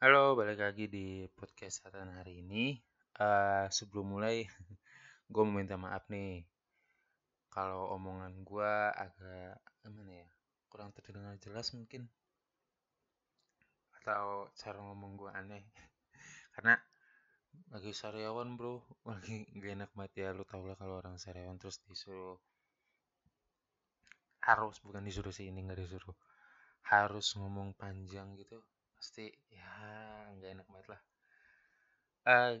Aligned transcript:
Halo, 0.00 0.32
balik 0.32 0.56
lagi 0.56 0.88
di 0.88 1.28
podcast 1.28 1.84
Satan 1.84 2.08
hari 2.16 2.40
ini. 2.40 2.72
Uh, 3.20 3.68
sebelum 3.68 4.16
mulai, 4.16 4.48
gue 5.28 5.42
mau 5.44 5.60
minta 5.60 5.76
maaf 5.76 6.08
nih. 6.08 6.40
Kalau 7.52 7.92
omongan 7.92 8.32
gue 8.40 8.72
agak 8.96 9.60
gimana 9.84 10.24
ya, 10.24 10.28
kurang 10.72 10.96
terdengar 10.96 11.36
jelas 11.36 11.76
mungkin. 11.76 12.08
Atau 14.00 14.48
cara 14.56 14.80
ngomong 14.80 15.20
gue 15.20 15.30
aneh. 15.36 15.68
Karena 16.56 16.80
lagi 17.68 17.92
sariawan 17.92 18.56
bro, 18.56 18.80
lagi 19.12 19.52
gak 19.52 19.84
enak 19.84 19.90
banget 19.92 20.12
ya. 20.16 20.28
Lu 20.32 20.48
tau 20.48 20.64
lah 20.64 20.80
kalau 20.80 20.96
orang 21.04 21.20
sariawan 21.20 21.60
terus 21.60 21.76
disuruh 21.84 22.40
harus 24.48 24.80
bukan 24.80 25.04
disuruh 25.04 25.28
sih 25.28 25.52
ini 25.52 25.60
nggak 25.60 25.84
disuruh 25.84 26.16
harus 26.88 27.36
ngomong 27.36 27.76
panjang 27.76 28.32
gitu 28.40 28.64
pasti 29.00 29.32
ya 29.48 29.72
nggak 30.36 30.50
enak 30.60 30.66
banget 30.68 30.88
lah. 30.92 31.02
Uh, 32.28 32.52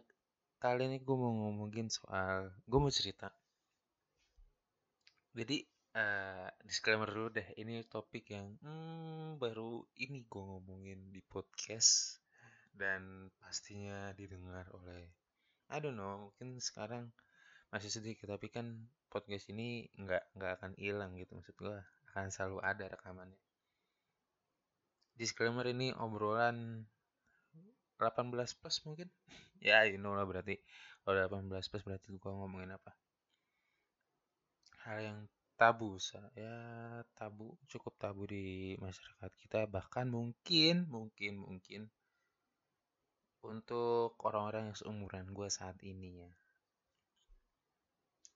kali 0.56 0.88
ini 0.88 1.04
gue 1.04 1.12
mau 1.12 1.36
ngomongin 1.36 1.92
soal 1.92 2.48
gue 2.64 2.80
mau 2.80 2.88
cerita. 2.88 3.28
Jadi 5.36 5.60
uh, 6.00 6.48
disclaimer 6.64 7.12
dulu 7.12 7.28
deh 7.28 7.44
ini 7.60 7.84
topik 7.84 8.32
yang 8.32 8.56
hmm, 8.64 9.36
baru 9.36 9.84
ini 10.00 10.24
gue 10.24 10.42
ngomongin 10.42 11.12
di 11.12 11.20
podcast 11.20 12.16
dan 12.72 13.28
pastinya 13.36 14.16
didengar 14.16 14.64
oleh 14.72 15.12
I 15.68 15.78
don't 15.78 16.00
know 16.00 16.32
mungkin 16.32 16.56
sekarang 16.56 17.12
masih 17.70 17.92
sedikit 17.92 18.32
tapi 18.32 18.50
kan 18.50 18.88
podcast 19.12 19.52
ini 19.52 19.86
nggak 19.94 20.34
nggak 20.40 20.52
akan 20.58 20.72
hilang 20.80 21.14
gitu 21.20 21.38
maksud 21.38 21.54
gue 21.54 21.76
akan 22.10 22.26
selalu 22.32 22.58
ada 22.64 22.90
rekamannya 22.90 23.49
disclaimer 25.20 25.68
ini 25.68 25.92
obrolan 25.92 26.88
18 28.00 28.32
plus 28.32 28.76
mungkin. 28.88 29.12
Ya 29.60 29.84
you 29.84 30.00
know 30.00 30.16
lah 30.16 30.24
berarti. 30.24 30.56
Kalau 31.04 31.20
18 31.28 31.52
plus 31.52 31.84
berarti 31.84 32.16
gue 32.16 32.32
ngomongin 32.32 32.72
apa? 32.72 32.96
Hal 34.88 34.98
yang 35.04 35.18
tabu 35.60 36.00
ya 36.32 36.56
tabu 37.12 37.60
cukup 37.68 37.92
tabu 38.00 38.24
di 38.24 38.72
masyarakat 38.80 39.30
kita. 39.36 39.68
Bahkan 39.68 40.08
mungkin 40.08 40.88
mungkin 40.88 41.44
mungkin 41.44 41.92
untuk 43.44 44.16
orang-orang 44.24 44.72
yang 44.72 44.78
seumuran 44.80 45.36
gue 45.36 45.48
saat 45.52 45.76
ini 45.84 46.24
ya. 46.24 46.30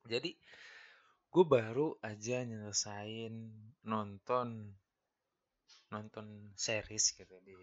Jadi 0.05 0.37
gue 1.33 1.45
baru 1.49 1.97
aja 2.05 2.45
nyelesain 2.45 3.33
nonton 3.81 4.77
nonton 5.93 6.53
series 6.59 7.15
gitu 7.15 7.37
di 7.45 7.55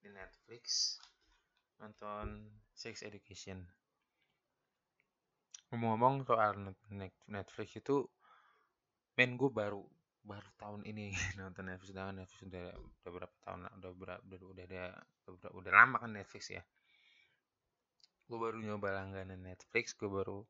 di 0.00 0.08
Netflix 0.08 0.96
nonton 1.76 2.48
Sex 2.72 3.04
Education. 3.04 3.60
Ngomong-ngomong 5.72 6.24
soal 6.24 6.56
Netflix 7.28 7.76
itu 7.76 8.06
main 9.16 9.36
gue 9.36 9.50
baru 9.50 9.82
baru 10.26 10.50
tahun 10.58 10.82
ini 10.88 11.12
nonton 11.40 11.68
Netflix 11.68 11.92
dengan 11.94 12.16
Netflix 12.22 12.42
udah 12.48 12.66
udah 12.74 13.10
berapa 13.12 13.36
tahun 13.44 13.60
udah 13.80 13.90
berapa 13.94 14.22
udah 14.24 14.38
udah 14.52 14.64
ada 14.66 14.84
udah, 15.30 15.50
udah 15.52 15.72
lama 15.72 15.96
kan 16.00 16.12
Netflix 16.16 16.54
ya. 16.54 16.62
Gue 18.26 18.38
baru 18.40 18.58
nyoba 18.58 18.94
langganan 18.94 19.42
Netflix 19.42 19.94
gue 19.94 20.08
baru 20.08 20.42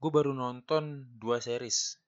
gue 0.00 0.10
baru 0.10 0.32
nonton 0.32 1.12
dua 1.20 1.44
series 1.44 2.00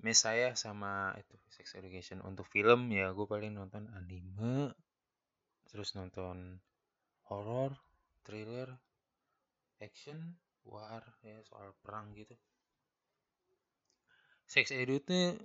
Mesaya 0.00 0.56
sama 0.56 1.12
itu 1.20 1.36
Sex 1.52 1.76
Education. 1.76 2.24
Untuk 2.24 2.48
film 2.48 2.88
ya 2.88 3.12
gue 3.12 3.26
paling 3.28 3.52
nonton 3.52 3.90
anime 3.92 4.72
terus 5.68 5.96
nonton 5.96 6.60
horror 7.32 7.72
thriller 8.28 8.68
action 9.80 10.36
war 10.68 11.02
ya 11.26 11.42
soal 11.44 11.74
perang 11.82 12.14
gitu. 12.14 12.34
Sex 14.46 14.68
Edu 14.70 15.00
itu 15.00 15.38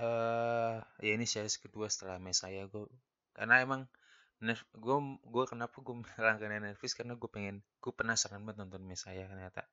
uh, 0.00 0.80
ya 1.04 1.12
ini 1.12 1.28
series 1.28 1.60
kedua 1.60 1.92
setelah 1.92 2.16
Mesaya 2.16 2.64
gue 2.66 2.88
karena 3.36 3.62
emang 3.62 3.84
gue 4.40 4.96
gue 5.28 5.44
kenapa 5.44 5.76
gue 5.84 5.94
langganan 6.16 6.72
Netflix? 6.72 6.96
Karena 6.96 7.14
gue 7.14 7.28
pengen 7.28 7.60
gue 7.84 7.92
penasaran 7.92 8.40
banget 8.42 8.64
nonton 8.64 8.82
Mesaya 8.88 9.28
ternyata. 9.28 9.68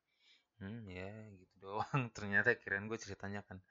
Hmm 0.60 0.84
ya 0.90 1.08
gitu 1.40 1.56
doang. 1.64 2.12
Ternyata 2.16 2.60
kirain 2.60 2.86
gue 2.92 3.00
ceritanya 3.00 3.42
kan 3.48 3.64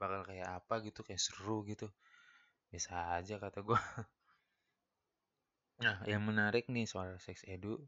bakal 0.00 0.24
kayak 0.24 0.48
apa 0.48 0.74
gitu 0.86 1.04
kayak 1.04 1.20
seru 1.20 1.62
gitu. 1.68 1.86
Bisa 2.72 3.20
aja 3.20 3.36
kata 3.36 3.60
gue 3.60 3.80
nah 5.80 5.96
yang 6.04 6.20
menarik 6.28 6.68
nih 6.68 6.84
soal 6.84 7.16
sex 7.16 7.40
edu 7.48 7.80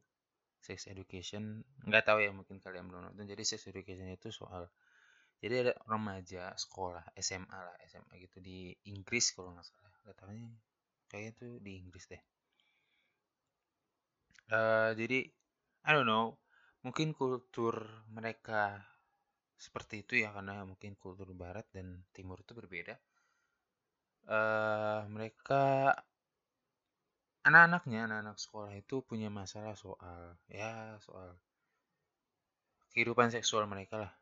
sex 0.64 0.88
education 0.88 1.60
nggak 1.84 2.08
tahu 2.08 2.24
ya 2.24 2.32
mungkin 2.32 2.60
kalian 2.60 2.88
belum 2.88 3.02
nonton. 3.08 3.24
Jadi 3.24 3.42
sex 3.48 3.64
education 3.72 4.08
itu 4.12 4.28
soal 4.28 4.68
jadi 5.42 5.66
ada 5.66 5.74
remaja 5.90 6.54
sekolah 6.54 7.02
SMA 7.18 7.58
lah 7.58 7.76
SMA 7.90 8.14
gitu 8.22 8.38
di 8.38 8.70
Inggris 8.92 9.34
kalau 9.34 9.50
nggak 9.56 9.66
salah. 9.66 9.92
Nggak 10.06 10.16
tahu 10.20 10.30
nih 10.36 10.46
kayak 11.10 11.26
itu 11.36 11.48
di 11.58 11.72
Inggris 11.82 12.04
deh. 12.08 12.22
Uh, 14.52 14.92
jadi 14.94 15.32
I 15.82 15.90
don't 15.96 16.06
know 16.06 16.36
mungkin 16.82 17.14
kultur 17.14 17.74
mereka 18.10 18.82
seperti 19.58 20.02
itu 20.02 20.20
ya 20.22 20.34
karena 20.34 20.66
mungkin 20.66 20.98
kultur 20.98 21.30
barat 21.32 21.66
dan 21.70 22.02
timur 22.12 22.40
itu 22.42 22.52
berbeda. 22.52 22.96
Uh, 24.22 25.02
mereka 25.10 25.94
anak-anaknya 27.42 28.06
anak-anak 28.06 28.38
sekolah 28.38 28.72
itu 28.78 29.02
punya 29.02 29.26
masalah 29.26 29.74
soal 29.74 30.38
ya 30.46 30.94
soal 31.02 31.34
kehidupan 32.94 33.34
seksual 33.34 33.66
mereka 33.66 34.06
lah. 34.06 34.12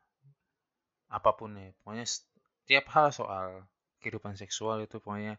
Apa 1.13 1.37
pun 1.37 1.53
ya 1.59 1.75
pokoknya 1.83 2.07
setiap 2.09 2.89
hal 2.97 3.13
soal 3.13 3.69
kehidupan 4.01 4.41
seksual 4.41 4.81
itu 4.81 4.97
pokoknya 5.03 5.37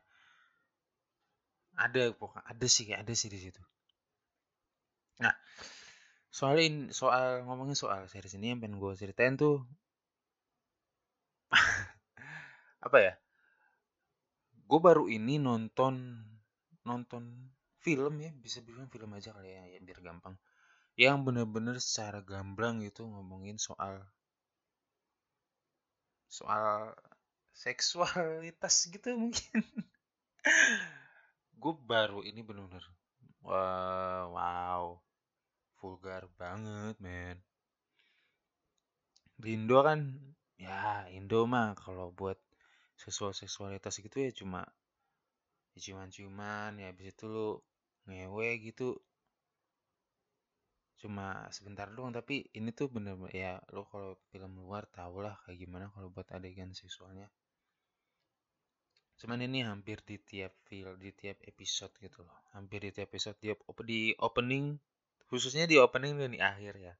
ada 1.73 2.13
pokoknya 2.13 2.45
ada 2.45 2.67
sih 2.69 2.85
ada 2.93 3.13
sih 3.17 3.31
di 3.33 3.39
situ. 3.41 3.61
Nah 5.23 5.33
soal 6.29 6.61
ini 6.61 6.93
soal 6.95 7.43
ngomongin 7.43 7.75
soal 7.75 8.05
series 8.07 8.37
ini 8.37 8.55
yang 8.55 8.59
pengen 8.63 8.79
gue 8.79 8.93
ceritain 8.95 9.35
tuh 9.35 9.65
apa 12.81 12.97
ya 12.97 13.13
gue 14.71 14.79
baru 14.79 15.11
ini 15.11 15.35
nonton 15.35 16.23
nonton 16.87 17.51
film 17.81 18.21
ya 18.21 18.31
bisa 18.37 18.61
bilang 18.61 18.87
film 18.87 19.11
aja 19.17 19.33
kali 19.33 19.51
ya, 19.51 19.63
ya 19.67 19.79
biar 19.81 19.99
gampang. 20.05 20.37
Yang 20.95 21.17
bener-bener 21.25 21.75
secara 21.81 22.21
gamblang 22.21 22.85
gitu 22.85 23.09
ngomongin 23.09 23.57
soal 23.57 24.05
soal 26.29 26.93
seksualitas 27.51 28.87
gitu 28.87 29.11
mungkin. 29.21 29.65
Gue 31.57 31.73
baru 31.75 32.21
ini 32.23 32.45
bener-bener 32.45 32.85
wow, 33.41 34.37
wow 34.37 34.85
vulgar 35.81 36.29
banget 36.37 36.95
men. 37.01 37.41
Di 39.41 39.57
Indo 39.57 39.81
kan 39.81 40.13
ya 40.61 41.09
Indo 41.09 41.49
mah 41.49 41.73
kalau 41.73 42.13
buat 42.13 42.37
seksual 43.01 43.31
seksualitas 43.33 43.93
gitu 44.05 44.17
ya 44.25 44.31
cuma 44.39 44.61
ya 45.73 45.79
cuman-cuman 45.85 46.71
ya 46.81 46.87
habis 46.91 47.07
itu 47.13 47.25
lu 47.35 47.49
ngewe 48.07 48.49
gitu. 48.67 48.89
Cuma 51.01 51.49
sebentar 51.55 51.87
doang 51.89 52.13
tapi 52.13 52.45
ini 52.53 52.69
tuh 52.77 52.87
bener, 52.93 53.17
bener 53.17 53.33
ya 53.33 53.53
lo 53.73 53.81
kalau 53.89 54.11
film 54.29 54.61
luar 54.61 54.85
tau 54.97 55.17
lah 55.25 55.35
kayak 55.43 55.57
gimana 55.65 55.85
kalau 55.93 56.13
buat 56.13 56.29
adegan 56.37 56.71
seksualnya 56.77 57.27
cuman 59.21 59.37
ini 59.45 59.61
hampir 59.61 60.01
di 60.01 60.17
tiap 60.17 60.49
film 60.65 60.97
di 60.97 61.13
tiap 61.13 61.37
episode 61.45 61.93
gitu 62.01 62.25
loh. 62.25 62.33
Hampir 62.57 62.81
di 62.81 62.89
tiap 62.89 63.13
episode 63.13 63.37
di, 63.37 63.53
di 63.85 64.01
opening 64.17 64.73
khususnya 65.29 65.69
di 65.69 65.77
opening 65.77 66.17
dan 66.17 66.33
di 66.33 66.41
akhir 66.41 66.73
ya. 66.81 66.93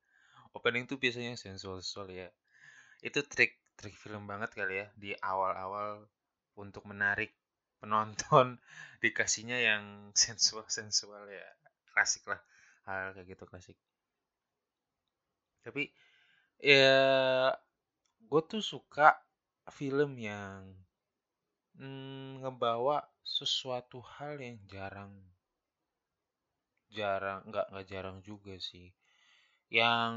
Opening 0.54 0.86
tuh 0.86 1.01
biasanya 1.01 1.33
sensual 1.33 1.81
sensual 1.81 2.13
ya. 2.13 2.30
Itu 3.01 3.25
trik 3.25 3.57
trik 3.81 3.98
film 3.98 4.30
banget 4.30 4.54
kali 4.54 4.86
ya 4.86 4.88
di 4.94 5.12
awal-awal 5.18 6.06
untuk 6.54 6.86
menarik 6.86 7.33
penonton 7.81 8.62
dikasihnya 9.04 9.57
yang 9.57 10.13
sensual 10.13 10.69
sensual 10.69 11.25
ya 11.25 11.48
klasik 11.89 12.24
lah 12.30 12.38
hal 12.86 13.18
kayak 13.18 13.33
gitu 13.33 13.44
klasik. 13.50 13.78
Tapi 15.66 15.89
ya 16.62 17.57
gue 18.22 18.42
tuh 18.45 18.62
suka 18.62 19.18
film 19.74 20.18
yang 20.22 20.62
mm, 21.81 22.45
ngebawa 22.45 23.01
sesuatu 23.25 24.01
hal 24.01 24.38
yang 24.38 24.57
jarang 24.69 25.13
jarang 26.92 27.42
nggak 27.48 27.66
nggak 27.72 27.88
jarang 27.88 28.18
juga 28.22 28.54
sih. 28.62 28.94
Yang 29.72 30.13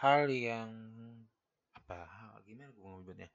hal 0.00 0.32
yang 0.32 0.70
apa 1.76 2.08
gimana 2.48 2.72
gue 2.72 2.82
ngomongnya 2.82 3.28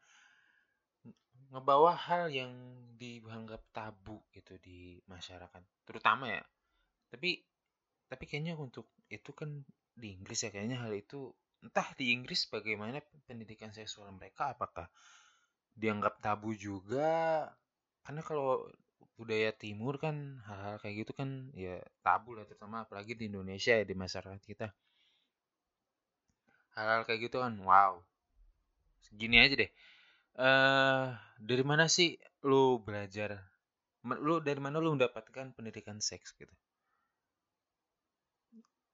ngebawa 1.53 1.93
hal 1.93 2.27
yang 2.33 2.51
dianggap 2.97 3.61
tabu 3.69 4.19
gitu 4.33 4.57
di 4.59 4.97
masyarakat 5.05 5.61
terutama 5.85 6.27
ya. 6.27 6.43
Tapi 7.07 7.39
tapi 8.09 8.23
kayaknya 8.25 8.57
untuk 8.57 8.89
itu 9.07 9.31
kan 9.31 9.61
di 9.95 10.17
Inggris 10.17 10.41
ya 10.43 10.49
kayaknya 10.51 10.81
hal 10.83 10.93
itu 10.97 11.31
entah 11.63 11.95
di 11.95 12.11
Inggris 12.11 12.49
bagaimana 12.49 12.99
pendidikan 13.29 13.71
seksual 13.71 14.11
mereka 14.11 14.57
apakah 14.57 14.89
dianggap 15.77 16.19
tabu 16.19 16.57
juga? 16.57 17.45
Karena 18.01 18.21
kalau 18.25 18.65
budaya 19.15 19.55
timur 19.55 19.95
kan 20.01 20.43
hal-hal 20.43 20.75
kayak 20.83 21.07
gitu 21.07 21.13
kan 21.15 21.53
ya 21.55 21.79
tabu 22.03 22.35
lah 22.35 22.43
terutama 22.43 22.83
apalagi 22.83 23.15
di 23.15 23.31
Indonesia 23.31 23.71
ya 23.79 23.85
di 23.87 23.95
masyarakat 23.95 24.41
kita 24.43 24.67
hal-hal 26.75 27.07
kayak 27.07 27.31
gitu 27.31 27.39
kan 27.41 27.55
wow 27.63 28.03
gini 29.15 29.39
aja 29.39 29.55
deh. 29.55 29.71
Eh 30.35 31.05
dari 31.39 31.63
mana 31.63 31.87
sih 31.87 32.19
lu 32.43 32.83
belajar? 32.83 33.39
Lu 34.05 34.43
dari 34.43 34.59
mana 34.61 34.77
lu 34.83 34.93
mendapatkan 34.95 35.55
pendidikan 35.55 35.97
seks 36.03 36.35
gitu? 36.35 36.51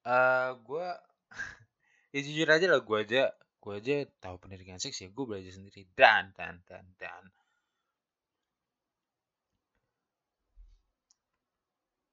Eh 0.06 0.10
uh, 0.10 0.58
gue 0.58 0.88
ya 2.16 2.20
jujur 2.22 2.48
aja 2.50 2.66
lah 2.70 2.82
gue 2.82 2.98
aja 3.02 3.24
gue 3.62 3.74
aja 3.78 3.96
tahu 4.18 4.42
pendidikan 4.42 4.82
seks 4.82 4.98
ya 5.02 5.10
gue 5.10 5.26
belajar 5.26 5.52
sendiri. 5.54 5.90
Dan 5.98 6.34
dan 6.38 6.62
dan 6.70 6.86
dan 6.98 7.24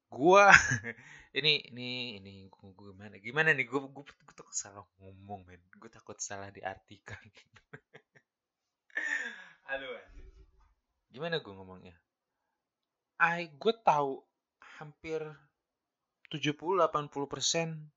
gue 0.09 0.45
ini 1.39 1.53
ini 1.73 2.21
ini 2.21 2.35
gue 2.49 2.69
gimana 2.73 3.21
gimana 3.21 3.53
nih 3.53 3.69
gue 3.69 3.81
gue, 3.81 4.05
gue 4.05 4.37
takut 4.37 4.57
salah 4.57 4.85
ngomong 5.01 5.45
men 5.45 5.61
gue 5.77 5.91
takut 5.93 6.17
salah 6.17 6.49
diartikan 6.49 7.19
aduh 9.73 10.01
gimana 11.13 11.41
gue 11.41 11.53
ngomongnya 11.53 11.97
I 13.19 13.51
gue 13.51 13.75
tahu 13.83 14.23
hampir 14.79 15.19
70-80% 16.31 17.91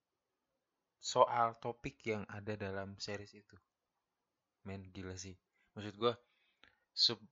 soal 0.98 1.62
topik 1.62 2.02
yang 2.10 2.25
ada 2.25 2.58
dalam 2.58 2.98
series 2.98 3.38
itu. 3.38 3.54
Men 4.66 4.81
gila 4.90 5.13
sih. 5.13 5.38
Maksud 5.78 5.94
gue, 5.94 6.13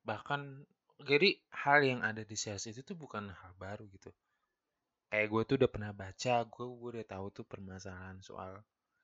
bahkan 0.05 0.69
jadi 1.01 1.33
hal 1.65 1.81
yang 1.81 2.05
ada 2.05 2.21
di 2.21 2.37
series 2.37 2.69
itu 2.69 2.85
tuh 2.85 2.93
bukan 2.93 3.33
hal 3.33 3.57
baru 3.57 3.89
gitu. 3.89 4.13
Kayak 5.09 5.27
gue 5.33 5.41
tuh 5.49 5.55
udah 5.59 5.69
pernah 5.73 5.91
baca, 6.01 6.35
gue, 6.53 6.65
gue 6.79 6.89
udah 6.95 7.07
tahu 7.13 7.25
tuh 7.37 7.45
permasalahan 7.51 8.17
soal 8.27 8.51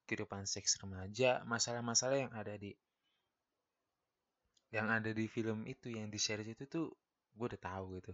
kehidupan 0.07 0.43
seks 0.53 0.71
remaja, 0.81 1.31
masalah-masalah 1.53 2.17
yang 2.23 2.33
ada 2.41 2.53
di 2.63 2.71
yang 4.75 4.87
ada 4.97 5.09
di 5.19 5.25
film 5.35 5.59
itu, 5.73 5.87
yang 5.97 6.07
di 6.13 6.19
series 6.25 6.49
itu 6.53 6.63
tuh 6.75 6.85
gue 7.37 7.45
udah 7.49 7.61
tahu 7.69 7.85
gitu. 7.97 8.13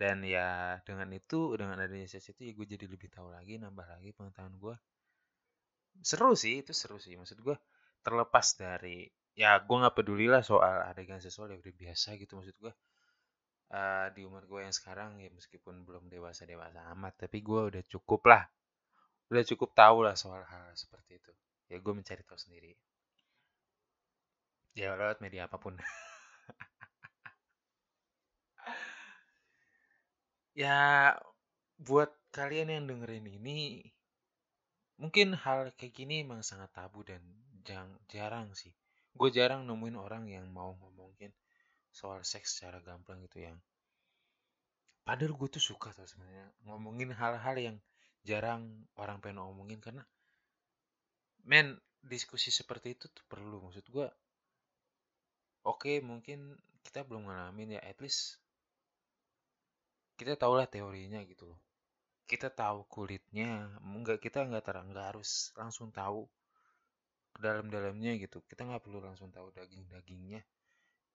Dan 0.00 0.16
ya 0.34 0.48
dengan 0.86 1.08
itu 1.20 1.40
dengan 1.60 1.78
adanya 1.84 2.08
sesi 2.12 2.30
itu 2.34 2.42
ya 2.48 2.52
gue 2.58 2.66
jadi 2.74 2.86
lebih 2.94 3.08
tahu 3.16 3.28
lagi 3.36 3.54
nambah 3.62 3.86
lagi 3.94 4.10
pengetahuan 4.18 4.54
gue. 4.64 4.74
Seru 6.08 6.30
sih 6.42 6.54
itu 6.62 6.72
seru 6.80 6.96
sih 7.04 7.14
maksud 7.20 7.38
gue 7.46 7.56
terlepas 8.06 8.46
dari 8.62 8.98
ya 9.42 9.50
gue 9.66 9.76
nggak 9.80 9.96
peduli 9.98 10.26
lah 10.34 10.42
soal 10.50 10.74
adegan 10.90 11.20
seksual 11.24 11.46
ya 11.52 11.56
udah 11.62 11.74
biasa 11.82 12.08
gitu 12.22 12.32
maksud 12.38 12.56
gue 12.64 12.72
uh, 13.72 14.08
di 14.12 14.24
umur 14.24 14.44
gue 14.48 14.60
yang 14.64 14.74
sekarang 14.74 15.20
ya 15.20 15.28
meskipun 15.32 15.84
belum 15.84 16.08
dewasa 16.08 16.48
dewasa 16.48 16.80
amat 16.96 17.28
tapi 17.28 17.44
gue 17.44 17.60
udah 17.74 17.82
cukup 17.88 18.24
lah. 18.28 18.44
Udah 19.28 19.44
cukup 19.44 19.76
tahu 19.76 20.08
lah 20.08 20.16
soal 20.16 20.40
hal 20.44 20.72
seperti 20.72 21.20
itu. 21.20 21.32
Ya 21.68 21.76
gue 21.76 21.92
mencari 21.92 22.24
tahu 22.24 22.38
sendiri. 22.40 22.72
Ya 24.72 24.96
lewat 24.96 25.20
media 25.20 25.48
apa 25.50 25.56
pun. 25.60 25.76
Ya 30.58 31.14
buat 31.78 32.10
kalian 32.34 32.74
yang 32.74 32.84
dengerin 32.90 33.30
ini 33.30 33.86
mungkin 34.98 35.38
hal 35.38 35.70
kayak 35.78 35.94
gini 35.94 36.26
emang 36.26 36.42
sangat 36.42 36.74
tabu 36.74 37.06
dan 37.06 37.22
jarang 38.10 38.50
sih. 38.58 38.74
Gue 39.14 39.30
jarang 39.30 39.70
nemuin 39.70 39.94
orang 39.94 40.26
yang 40.26 40.50
mau 40.50 40.74
ngomongin 40.74 41.30
soal 41.92 42.20
seks 42.22 42.58
secara 42.58 42.78
gampang 42.84 43.22
gitu 43.26 43.42
yang 43.42 43.56
padahal 45.02 45.32
gue 45.34 45.48
tuh 45.48 45.64
suka 45.64 45.92
tuh 45.96 46.04
sebenarnya 46.04 46.52
ngomongin 46.68 47.10
hal-hal 47.16 47.56
yang 47.56 47.76
jarang 48.28 48.84
orang 49.00 49.24
pengen 49.24 49.40
ngomongin 49.40 49.80
karena 49.80 50.04
men 51.48 51.80
diskusi 52.04 52.52
seperti 52.52 52.94
itu 52.94 53.06
tuh 53.10 53.24
perlu. 53.26 53.64
Maksud 53.64 53.86
gue 53.88 54.06
oke 55.64 55.80
okay, 55.80 55.96
mungkin 56.04 56.54
kita 56.84 57.04
belum 57.08 57.28
ngalamin 57.28 57.76
ya 57.76 57.80
at 57.84 57.98
least 58.04 58.36
kita 60.18 60.34
tahulah 60.34 60.66
teorinya 60.66 61.22
gitu 61.24 61.48
loh. 61.48 61.60
Kita 62.28 62.52
tahu 62.52 62.84
kulitnya 62.84 63.80
enggak 63.80 64.20
kita 64.20 64.44
nggak 64.44 64.64
terang 64.66 64.92
nggak 64.92 65.16
harus 65.16 65.54
langsung 65.56 65.88
tahu 65.88 66.28
ke 67.32 67.40
dalam-dalamnya 67.40 68.18
gitu. 68.20 68.44
Kita 68.44 68.68
nggak 68.68 68.82
perlu 68.84 69.00
langsung 69.00 69.32
tahu 69.32 69.48
daging-dagingnya 69.54 70.42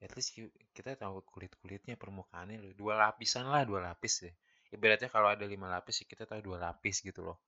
at 0.04 0.12
least 0.20 0.36
kita 0.76 1.00
tahu 1.00 1.24
kulit-kulitnya 1.24 1.96
permukaannya 1.96 2.60
loh. 2.60 2.74
dua 2.76 3.00
lapisan 3.00 3.48
lah 3.48 3.64
dua 3.64 3.80
lapis 3.88 4.28
deh 4.28 4.36
ibaratnya 4.76 5.08
kalau 5.08 5.32
ada 5.32 5.48
lima 5.48 5.72
lapis 5.72 6.04
ya 6.04 6.06
kita 6.12 6.28
tahu 6.28 6.44
dua 6.44 6.58
lapis 6.60 7.00
gitu 7.00 7.24
loh 7.24 7.40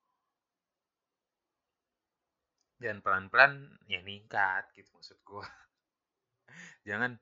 dan 2.80 3.04
pelan-pelan 3.04 3.75
ya 3.92 4.00
ningkat 4.04 4.72
gitu 4.75 4.88
maksud 4.96 5.19
gue 5.19 5.44
jangan 6.88 7.19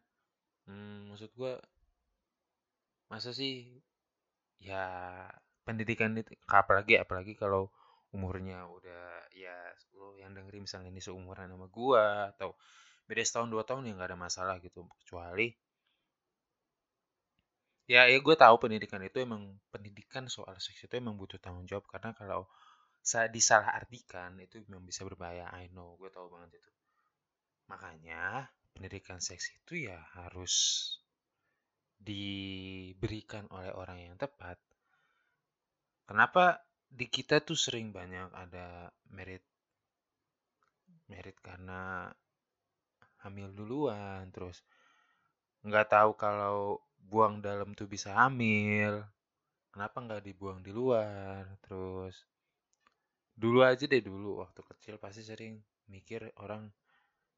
hmm, 0.70 1.14
maksud 1.14 1.34
gue 1.34 1.54
masa 3.10 3.30
sih 3.34 3.70
ya 4.62 4.86
pendidikan 5.64 6.18
itu 6.18 6.34
apalagi 6.50 7.00
apalagi 7.00 7.34
kalau 7.38 7.70
umurnya 8.14 8.66
udah 8.70 9.26
ya 9.34 9.54
lo 9.98 10.14
yang 10.22 10.38
dengerin 10.38 10.70
misalnya 10.70 10.94
ini 10.94 11.02
seumuran 11.02 11.50
sama 11.50 11.68
gua 11.68 12.30
atau 12.30 12.54
beda 13.08 13.24
setahun 13.26 13.50
dua 13.52 13.64
tahun 13.68 13.90
ya 13.90 13.94
nggak 13.98 14.10
ada 14.16 14.20
masalah 14.20 14.56
gitu 14.64 14.88
kecuali 15.04 15.52
ya 17.84 18.08
ya 18.08 18.18
gue 18.24 18.36
tahu 18.40 18.56
pendidikan 18.64 19.04
itu 19.04 19.20
emang 19.20 19.60
pendidikan 19.68 20.32
soal 20.32 20.56
seks 20.58 20.88
itu 20.88 20.94
emang 20.96 21.20
butuh 21.20 21.38
tanggung 21.38 21.68
jawab 21.68 21.84
karena 21.92 22.16
kalau 22.16 22.48
disalah 23.36 23.76
artikan 23.76 24.40
itu 24.40 24.64
memang 24.72 24.88
bisa 24.88 25.04
berbahaya 25.04 25.52
I 25.52 25.68
know 25.76 26.00
gue 26.00 26.08
tahu 26.08 26.32
banget 26.32 26.64
itu. 26.64 26.72
Makanya 27.68 28.48
pendidikan 28.72 29.20
seks 29.20 29.52
itu 29.52 29.92
ya 29.92 30.00
harus 30.16 30.56
diberikan 32.00 33.48
oleh 33.52 33.72
orang 33.72 34.00
yang 34.00 34.16
tepat, 34.20 34.60
kenapa 36.04 36.60
di 36.92 37.08
kita 37.08 37.40
tuh 37.40 37.56
sering 37.56 37.96
banyak 37.96 38.28
ada 38.36 38.92
merit 39.08 39.44
merit 41.08 41.40
karena 41.40 42.12
hamil 43.24 43.50
duluan, 43.56 44.28
terus 44.36 44.62
nggak 45.64 45.88
tahu 45.90 46.12
kalau 46.20 46.84
buang 47.00 47.40
dalam 47.40 47.72
tuh 47.72 47.88
bisa 47.88 48.12
hamil, 48.16 49.04
kenapa 49.72 49.98
nggak 50.04 50.24
dibuang 50.28 50.60
di 50.60 50.72
luar, 50.76 51.48
terus 51.64 52.28
dulu 53.34 53.66
aja 53.66 53.90
deh 53.90 54.04
dulu 54.04 54.46
waktu 54.46 54.62
kecil 54.62 54.96
pasti 55.02 55.26
sering 55.26 55.58
mikir 55.90 56.30
orang 56.44 56.70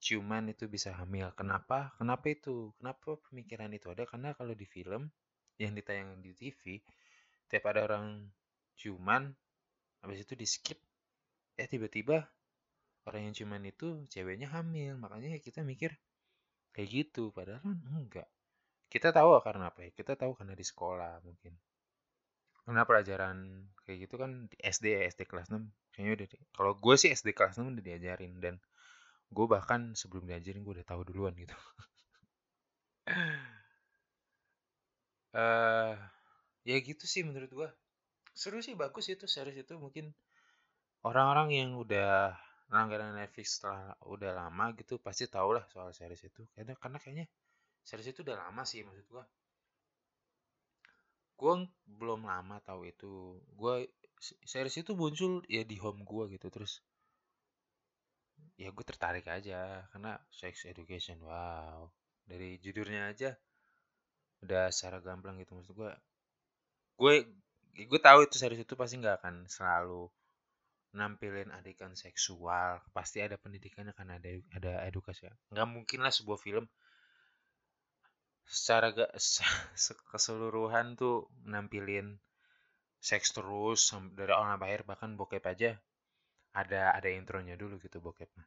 ciuman 0.02 0.52
itu 0.52 0.68
bisa 0.70 0.94
hamil. 0.94 1.32
Kenapa? 1.34 1.96
Kenapa 1.98 2.26
itu? 2.30 2.76
Kenapa 2.78 3.18
pemikiran 3.30 3.72
itu 3.74 3.90
ada? 3.90 4.04
Karena 4.06 4.36
kalau 4.38 4.54
di 4.54 4.68
film 4.68 5.10
yang 5.58 5.72
ditayangkan 5.72 6.20
di 6.20 6.36
TV, 6.36 6.84
tiap 7.48 7.64
ada 7.72 7.88
orang 7.88 8.28
ciuman, 8.76 9.32
habis 10.04 10.28
itu 10.28 10.36
di 10.36 10.44
skip, 10.44 10.78
eh 11.56 11.66
tiba-tiba 11.66 12.28
orang 13.06 13.32
yang 13.32 13.34
ciuman 13.38 13.64
itu 13.66 14.06
ceweknya 14.10 14.50
hamil. 14.52 14.98
Makanya 15.00 15.38
kita 15.42 15.62
mikir 15.62 15.94
kayak 16.76 16.90
gitu. 16.90 17.32
Padahal 17.32 17.62
kan 17.62 17.78
enggak. 17.94 18.28
Kita 18.92 19.14
tahu 19.16 19.40
karena 19.42 19.72
apa 19.72 19.86
ya? 19.86 19.90
Kita 19.94 20.14
tahu 20.18 20.38
karena 20.38 20.54
di 20.54 20.66
sekolah 20.66 21.22
mungkin. 21.26 21.54
Karena 22.66 22.82
pelajaran 22.82 23.38
kayak 23.86 23.98
gitu 24.10 24.16
kan 24.18 24.50
di 24.50 24.58
SD 24.58 25.06
SD 25.14 25.30
kelas 25.30 25.54
6. 25.54 25.62
Kayaknya 25.94 26.12
udah 26.18 26.28
Kalau 26.52 26.72
gue 26.76 26.96
sih 26.98 27.10
SD 27.14 27.38
kelas 27.38 27.62
6 27.62 27.78
udah 27.78 27.84
diajarin. 27.86 28.42
Dan 28.42 28.58
gue 29.32 29.46
bahkan 29.50 29.94
sebelum 29.98 30.30
diajarin 30.30 30.62
gue 30.62 30.74
udah 30.82 30.88
tahu 30.88 31.02
duluan 31.08 31.34
gitu 31.34 31.56
uh, 35.34 35.94
ya 36.70 36.78
gitu 36.82 37.06
sih 37.10 37.26
menurut 37.26 37.50
gue 37.50 37.70
seru 38.36 38.62
sih 38.62 38.78
bagus 38.78 39.10
itu 39.10 39.26
series 39.26 39.60
itu 39.60 39.74
mungkin 39.80 40.14
orang-orang 41.02 41.50
yang 41.56 41.70
udah 41.80 42.36
langganan 42.74 43.14
Netflix 43.20 43.62
setelah 43.62 43.94
udah 44.10 44.32
lama 44.34 44.66
gitu 44.80 44.98
pasti 44.98 45.30
tau 45.30 45.50
lah 45.56 45.66
soal 45.70 45.94
series 45.94 46.24
itu. 46.30 46.42
Karena 46.56 46.74
karena 46.78 46.98
kayaknya 47.02 47.26
series 47.86 48.10
itu 48.14 48.22
udah 48.26 48.38
lama 48.50 48.62
sih 48.66 48.82
maksud 48.82 49.06
gue 49.06 49.24
gue 51.36 51.54
belum 52.00 52.22
lama 52.26 52.56
tahu 52.64 52.82
itu. 52.90 53.38
Gue 53.54 53.90
series 54.22 54.82
itu 54.82 54.92
muncul 54.98 55.44
ya 55.52 55.62
di 55.68 55.78
home 55.78 56.02
gue 56.08 56.24
gitu 56.36 56.48
terus 56.50 56.82
ya 58.56 58.72
gue 58.72 58.86
tertarik 58.88 59.28
aja 59.28 59.84
karena 59.92 60.18
sex 60.32 60.66
education 60.66 61.20
wow. 61.22 61.92
Dari 62.26 62.58
judulnya 62.58 63.14
aja 63.14 63.38
udah 64.42 64.70
secara 64.70 65.02
gamblang 65.02 65.42
gitu 65.42 65.58
maksud 65.58 65.74
gue 65.74 65.92
gue 67.02 67.14
gue 67.76 68.00
tahu 68.00 68.20
itu 68.24 68.36
series 68.40 68.62
itu 68.64 68.74
pasti 68.78 68.96
nggak 69.02 69.16
akan 69.20 69.36
selalu 69.50 70.08
nampilin 70.96 71.52
adegan 71.52 71.94
seksual 71.94 72.80
pasti 72.96 73.20
ada 73.20 73.36
pendidikannya 73.36 73.92
kan 73.92 74.08
ada 74.16 74.30
ada 74.56 74.74
edukasi 74.88 75.28
nggak 75.52 75.68
mungkin 75.68 76.00
lah 76.02 76.14
sebuah 76.16 76.40
film 76.40 76.66
secara 78.46 78.94
gak 78.94 79.12
keseluruhan 80.12 80.96
tuh 80.96 81.28
nampilin 81.44 82.16
seks 83.02 83.36
terus 83.36 83.92
dari 84.16 84.32
awal 84.32 84.56
sampai 84.56 84.68
akhir 84.72 84.84
bahkan 84.90 85.12
bokep 85.20 85.44
aja 85.46 85.78
ada 86.56 86.96
ada 86.96 87.10
intronya 87.12 87.60
dulu 87.60 87.78
gitu 87.84 88.00
bokepnya 88.00 88.46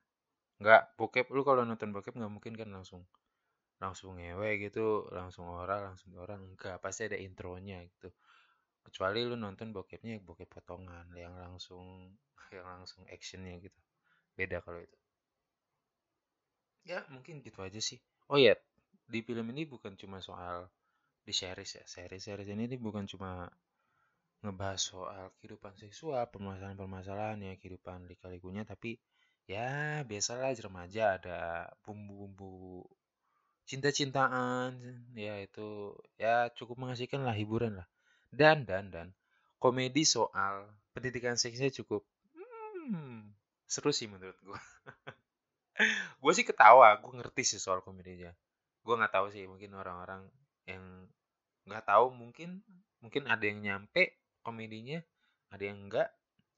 nggak 0.59 0.99
bokep 0.99 1.31
lu 1.31 1.47
kalau 1.47 1.63
nonton 1.63 1.95
bokep 1.95 2.17
nggak 2.17 2.33
mungkin 2.33 2.55
kan 2.59 2.67
langsung 2.73 3.07
langsung 3.79 4.19
ngewe 4.19 4.59
gitu 4.59 5.07
langsung 5.15 5.47
oral 5.47 5.95
langsung 5.95 6.11
orang 6.19 6.43
enggak 6.43 6.83
pasti 6.83 7.07
ada 7.07 7.15
intronya 7.15 7.79
gitu 7.87 8.11
kecuali 8.89 9.21
lu 9.23 9.37
nonton 9.37 9.71
bokepnya 9.77 10.19
bokep 10.25 10.49
potongan 10.49 11.07
yang 11.13 11.37
langsung 11.37 12.17
yang 12.57 12.65
langsung 12.65 13.05
actionnya 13.13 13.61
gitu. 13.61 13.79
Beda 14.33 14.65
kalau 14.65 14.81
itu. 14.81 14.99
Ya 16.89 17.05
mungkin 17.13 17.45
gitu 17.45 17.61
aja 17.61 17.79
sih. 17.79 18.01
Oh 18.33 18.41
ya 18.41 18.57
di 19.09 19.21
film 19.25 19.53
ini 19.53 19.65
bukan 19.65 19.97
cuma 19.97 20.21
soal 20.21 20.69
di 21.25 21.33
series 21.33 21.81
ya 21.81 21.85
series 21.85 22.25
series 22.25 22.49
ini 22.49 22.65
bukan 22.77 23.05
cuma 23.09 23.49
ngebahas 24.45 24.81
soal 24.81 25.25
kehidupan 25.41 25.75
seksual 25.77 26.25
permasalahan-permasalahan 26.31 27.43
ya 27.43 27.53
kehidupan 27.61 28.07
lika-likunya 28.07 28.63
tapi 28.63 29.01
ya 29.49 30.01
biasalah 30.05 30.55
remaja 30.55 31.19
ada 31.19 31.41
bumbu-bumbu 31.83 32.87
cinta-cintaan 33.69 34.79
ya 35.13 35.41
itu 35.43 35.93
ya 36.17 36.49
cukup 36.55 36.77
mengasihkan 36.81 37.25
lah 37.27 37.37
hiburan 37.37 37.83
lah 37.83 37.89
dan 38.33 38.69
dan 38.69 38.93
dan. 38.93 39.09
Komedi 39.59 40.07
soal 40.07 40.71
pendidikan 40.95 41.35
seksnya 41.35 41.75
cukup 41.83 42.07
hmm, 42.35 43.35
seru 43.67 43.91
sih 43.91 44.07
menurut 44.07 44.39
gue 44.43 44.61
gue 46.23 46.33
sih 46.35 46.47
ketawa 46.47 46.99
gue 46.99 47.13
ngerti 47.19 47.43
sih 47.45 47.61
soal 47.61 47.83
komedinya. 47.83 48.31
Gue 48.83 48.95
nggak 48.95 49.15
tahu 49.15 49.27
sih 49.35 49.45
mungkin 49.51 49.75
orang-orang 49.75 50.27
yang 50.69 50.83
nggak 51.69 51.85
tahu 51.85 52.15
mungkin 52.15 52.63
mungkin 53.03 53.29
ada 53.29 53.45
yang 53.45 53.61
nyampe 53.63 54.19
komedinya 54.43 55.03
ada 55.53 55.65
yang 55.65 55.87
enggak 55.87 56.09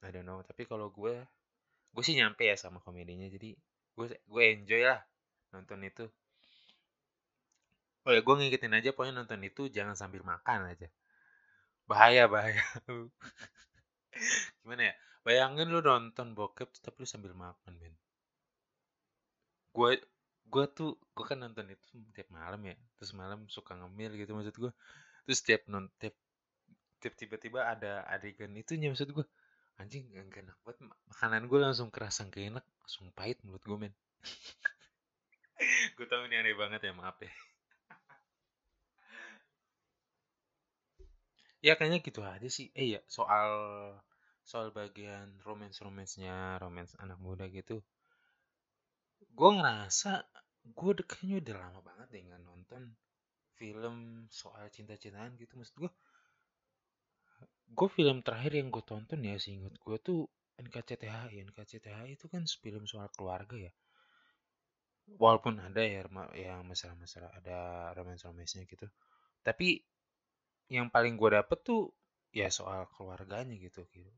I 0.00 0.12
don't 0.12 0.24
know. 0.24 0.40
Tapi 0.44 0.64
kalau 0.68 0.92
gue 0.92 1.16
gue 1.90 2.02
sih 2.04 2.16
nyampe 2.16 2.46
ya 2.46 2.56
sama 2.56 2.80
komedinya. 2.84 3.28
Jadi 3.28 3.56
gue 3.96 4.06
gue 4.12 4.42
enjoy 4.56 4.82
lah 4.84 5.00
nonton 5.56 5.80
itu. 5.84 6.04
Oh 8.08 8.12
ya 8.16 8.24
gue 8.24 8.34
ngikutin 8.34 8.72
aja 8.76 8.96
pokoknya 8.96 9.24
nonton 9.24 9.40
itu 9.44 9.68
jangan 9.68 9.92
sambil 9.92 10.24
makan 10.24 10.72
aja 10.72 10.88
bahaya 11.90 12.30
bahaya. 12.30 12.62
Gimana 14.62 14.82
ya? 14.90 14.94
Bayangin 15.26 15.68
lu 15.74 15.82
nonton 15.82 16.38
bokep 16.38 16.70
tapi 16.78 17.02
lu 17.02 17.08
sambil 17.10 17.34
makan 17.34 17.74
men. 17.82 17.94
Gue 19.74 19.98
gue 20.50 20.64
tuh 20.70 20.94
gue 21.14 21.24
kan 21.26 21.42
nonton 21.42 21.66
itu 21.66 21.98
tiap 22.14 22.30
malam 22.30 22.62
ya. 22.62 22.78
Terus 22.94 23.10
malam 23.18 23.50
suka 23.50 23.74
ngemil 23.74 24.14
gitu 24.14 24.30
maksud 24.38 24.54
gue 24.54 24.72
terus 25.26 25.42
tiap 25.42 25.66
non 25.66 25.90
tiap 25.98 26.14
tiap 27.02 27.14
tiba-tiba 27.18 27.66
ada 27.66 28.06
adegan 28.06 28.54
itu 28.54 28.78
maksud 28.78 29.10
gue 29.10 29.26
anjing 29.82 30.06
gak 30.14 30.46
enak 30.46 30.58
banget. 30.62 30.86
Makanan 31.10 31.42
gue 31.50 31.58
langsung 31.58 31.88
kerasa 31.90 32.30
gak 32.30 32.54
enak 32.54 32.64
langsung 32.86 33.10
pahit 33.10 33.42
menurut 33.42 33.64
gue 33.66 33.78
men. 33.88 33.94
Gue 35.92 36.08
tau 36.08 36.24
ini 36.24 36.40
aneh 36.40 36.56
banget 36.56 36.88
ya 36.88 36.96
maaf 36.96 37.20
ya 37.20 37.28
ya 41.60 41.72
kayaknya 41.76 42.00
gitu 42.00 42.20
aja 42.24 42.48
sih. 42.48 42.72
Eh 42.76 42.96
ya 42.96 43.00
soal 43.06 43.50
soal 44.50 44.72
bagian 44.74 45.38
romance 45.46 45.78
romansnya 45.84 46.58
romance 46.58 46.96
anak 46.98 47.18
muda 47.20 47.44
gitu. 47.52 47.84
Gue 49.36 49.50
ngerasa 49.56 50.24
gue 50.76 50.92
kayaknya 51.04 51.36
udah 51.44 51.56
lama 51.56 51.80
banget 51.80 52.06
deh 52.12 52.22
nggak 52.28 52.42
nonton 52.44 52.82
film 53.56 54.26
soal 54.32 54.64
cinta-cintaan 54.72 55.36
gitu. 55.36 55.52
Maksud 55.60 55.76
gue 55.86 55.92
gue 57.70 57.88
film 57.94 58.18
terakhir 58.26 58.52
yang 58.58 58.68
gue 58.74 58.82
tonton 58.82 59.20
ya 59.22 59.38
seingat 59.38 59.78
gue 59.78 59.96
tuh 60.02 60.26
NKCTHI 60.58 61.40
NKCTHI 61.48 62.18
itu 62.18 62.26
kan 62.26 62.42
film 62.44 62.84
soal 62.88 63.08
keluarga 63.14 63.56
ya. 63.56 63.72
Walaupun 65.10 65.58
ada 65.58 65.82
ya 65.82 66.06
yang 66.34 66.62
masalah-masalah 66.66 67.30
ada 67.34 67.90
romance-romansnya 67.98 68.62
gitu. 68.66 68.86
Tapi 69.42 69.82
yang 70.70 70.86
paling 70.94 71.18
gue 71.18 71.30
dapet 71.34 71.58
tuh 71.66 71.90
ya 72.30 72.46
soal 72.48 72.86
keluarganya 72.94 73.58
gitu 73.58 73.82
gitu 73.90 74.12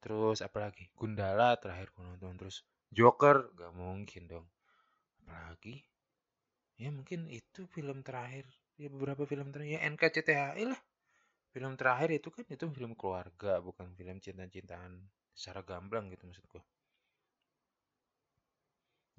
terus 0.00 0.40
apalagi 0.40 0.88
Gundala 0.96 1.60
terakhir 1.60 1.92
gue 1.92 2.04
nonton 2.08 2.34
terus 2.40 2.64
Joker 2.90 3.54
gak 3.54 3.70
mungkin 3.70 4.26
dong. 4.26 4.46
Apalagi 5.22 5.86
ya 6.74 6.90
mungkin 6.90 7.30
itu 7.30 7.68
film 7.70 8.02
terakhir 8.02 8.48
ya 8.80 8.90
beberapa 8.90 9.22
film 9.28 9.54
terakhir 9.54 9.78
ya 9.78 9.80
NKCTHI 9.94 10.64
lah. 10.66 10.80
Film 11.54 11.78
terakhir 11.78 12.10
itu 12.18 12.28
kan 12.34 12.42
itu 12.50 12.66
film 12.74 12.98
keluarga 12.98 13.62
bukan 13.62 13.94
film 13.94 14.18
cinta-cintaan 14.18 15.06
secara 15.34 15.62
gamblang 15.62 16.10
gitu 16.10 16.26
maksud 16.26 16.46
gue 16.50 16.62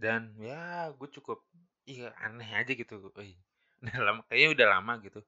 dan 0.01 0.33
ya 0.41 0.89
gue 0.97 1.09
cukup 1.21 1.45
iya 1.85 2.09
aneh 2.25 2.49
aja 2.57 2.73
gitu 2.73 2.97
udah 3.81 3.97
lama 4.01 4.21
kayaknya 4.25 4.49
udah 4.57 4.67
lama 4.77 4.93
gitu 5.05 5.21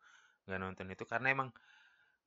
nggak 0.48 0.60
nonton 0.62 0.88
itu. 0.94 1.04
Karena 1.08 1.28
emang 1.36 1.50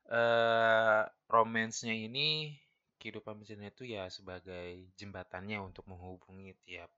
eh 0.06 1.02
romansnya 1.26 1.94
ini 1.94 2.54
kehidupan 3.00 3.34
mesinnya 3.38 3.70
itu 3.74 3.84
ya 3.84 4.08
sebagai 4.08 4.90
jembatannya 4.96 5.58
untuk 5.60 5.84
menghubungi 5.90 6.56
tiap 6.64 6.90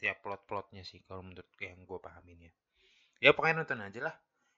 tiap 0.00 0.18
plot-plotnya 0.24 0.82
sih 0.82 1.00
kalau 1.06 1.22
menurut 1.22 1.46
yang 1.62 1.78
gue 1.86 1.98
pahamin 2.02 2.50
ya. 2.50 2.52
Ya 3.22 3.30
pokoknya 3.34 3.62
nonton 3.62 3.80
aja 3.86 4.00
lah. 4.10 4.16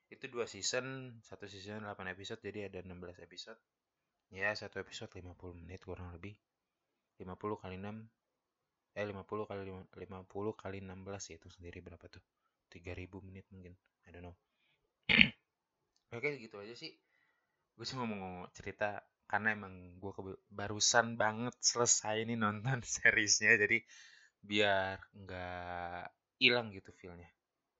Itu 0.08 0.24
dua 0.32 0.48
season 0.48 1.18
satu 1.20 1.44
season 1.48 1.84
8 1.84 2.00
episode 2.14 2.40
jadi 2.40 2.72
ada 2.72 2.80
16 2.80 3.20
episode. 3.20 3.60
Ya 4.32 4.52
satu 4.56 4.80
episode 4.80 5.12
50 5.12 5.60
menit 5.60 5.84
kurang 5.84 6.12
lebih. 6.16 6.32
50 7.20 7.60
kali 7.60 7.76
6 7.76 8.08
eh 8.94 9.04
50 9.04 9.50
kali 9.50 9.62
50 9.68 10.54
kali 10.54 10.78
16 10.80 11.30
ya 11.30 11.34
itu 11.36 11.48
sendiri 11.50 11.78
berapa 11.84 12.06
tuh? 12.08 12.24
3000 12.72 13.26
menit 13.26 13.44
mungkin 13.52 13.74
I 14.06 14.10
don't 14.10 14.24
know 14.24 14.36
oke 16.12 16.30
gitu 16.42 16.60
aja 16.60 16.74
sih 16.76 16.92
gue 17.74 17.86
cuma 17.88 18.04
mau 18.04 18.44
cerita 18.52 19.00
karena 19.24 19.56
emang 19.56 19.96
gue 19.98 20.12
barusan 20.52 21.16
banget 21.16 21.56
selesai 21.62 22.28
ini 22.28 22.36
nonton 22.36 22.84
seriesnya 23.00 23.56
jadi 23.56 23.80
biar 24.44 25.00
nggak 25.16 26.04
hilang 26.42 26.68
gitu 26.74 26.92
feelnya 26.92 27.30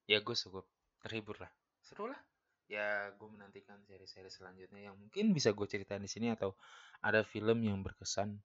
ya 0.09 0.25
gue 0.25 0.37
cukup 0.37 0.65
terhibur 1.05 1.37
lah 1.43 1.53
seru 1.85 2.09
lah 2.09 2.21
ya 2.65 3.13
gue 3.13 3.29
menantikan 3.29 3.77
seri-seri 3.85 4.33
selanjutnya 4.33 4.89
yang 4.89 4.97
mungkin 4.97 5.37
bisa 5.37 5.53
gue 5.53 5.69
ceritain 5.69 6.01
di 6.01 6.09
sini 6.09 6.33
atau 6.33 6.57
ada 7.05 7.21
film 7.21 7.61
yang 7.61 7.85
berkesan 7.85 8.41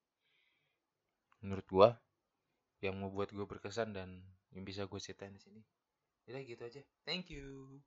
menurut 1.39 1.67
gue 1.71 1.89
yang 2.83 2.95
mau 2.99 3.11
buat 3.11 3.31
gue 3.31 3.43
berkesan 3.43 3.95
dan 3.95 4.23
yang 4.55 4.63
bisa 4.63 4.87
gue 4.87 4.99
ceritain 4.99 5.35
di 5.35 5.41
sini. 5.41 5.61
Jadi 6.23 6.39
gitu 6.47 6.63
aja. 6.63 6.81
Thank 7.03 7.31
you. 7.33 7.79